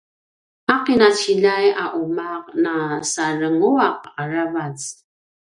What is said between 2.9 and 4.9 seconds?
sarenguaq aravac